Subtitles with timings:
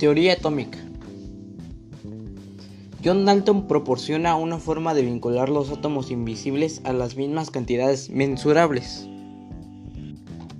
[0.00, 0.78] Teoría atómica.
[3.04, 9.06] John Dalton proporciona una forma de vincular los átomos invisibles a las mismas cantidades mensurables.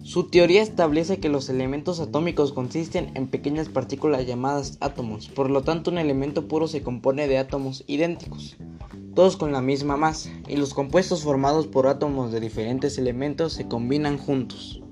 [0.02, 5.62] Su teoría establece que los elementos atómicos consisten en pequeñas partículas llamadas átomos, por lo
[5.62, 8.58] tanto un elemento puro se compone de átomos idénticos,
[9.14, 13.66] todos con la misma masa, y los compuestos formados por átomos de diferentes elementos se
[13.66, 14.82] combinan juntos.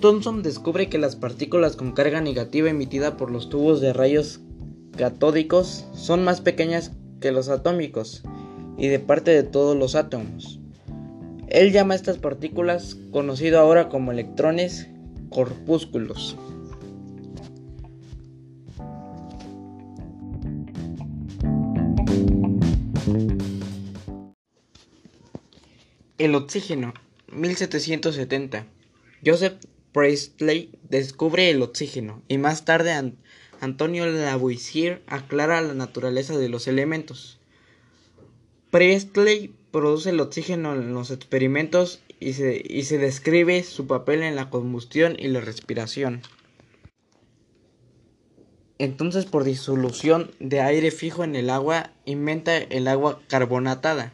[0.00, 4.40] Thomson descubre que las partículas con carga negativa emitida por los tubos de rayos
[4.96, 8.22] catódicos son más pequeñas que los atómicos
[8.76, 10.60] y de parte de todos los átomos.
[11.48, 14.86] Él llama a estas partículas, conocido ahora como electrones,
[15.30, 16.36] corpúsculos.
[26.18, 26.94] El oxígeno,
[27.32, 28.66] 1770.
[29.24, 29.54] Joseph
[29.92, 32.92] Priestley descubre el oxígeno y más tarde
[33.60, 37.38] Antonio Lavoisier aclara la naturaleza de los elementos.
[38.70, 44.36] Priestley produce el oxígeno en los experimentos y se, y se describe su papel en
[44.36, 46.22] la combustión y la respiración.
[48.78, 54.12] Entonces, por disolución de aire fijo en el agua, inventa el agua carbonatada.